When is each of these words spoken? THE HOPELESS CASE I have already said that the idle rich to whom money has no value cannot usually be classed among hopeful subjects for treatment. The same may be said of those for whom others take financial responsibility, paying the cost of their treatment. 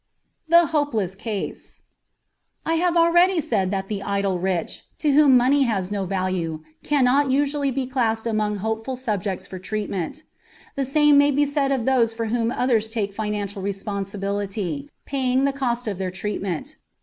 THE 0.47 0.65
HOPELESS 0.65 1.13
CASE 1.13 1.83
I 2.65 2.73
have 2.73 2.97
already 2.97 3.39
said 3.39 3.69
that 3.69 3.87
the 3.87 4.01
idle 4.01 4.39
rich 4.39 4.81
to 4.97 5.11
whom 5.11 5.37
money 5.37 5.61
has 5.65 5.91
no 5.91 6.07
value 6.07 6.63
cannot 6.81 7.29
usually 7.29 7.69
be 7.69 7.85
classed 7.85 8.25
among 8.25 8.55
hopeful 8.65 8.95
subjects 8.95 9.45
for 9.45 9.59
treatment. 9.59 10.23
The 10.75 10.85
same 10.85 11.19
may 11.19 11.29
be 11.29 11.45
said 11.45 11.71
of 11.71 11.85
those 11.85 12.15
for 12.15 12.25
whom 12.33 12.49
others 12.49 12.89
take 12.89 13.13
financial 13.13 13.61
responsibility, 13.61 14.89
paying 15.05 15.45
the 15.45 15.53
cost 15.53 15.87
of 15.87 15.99
their 15.99 16.09
treatment. 16.09 16.77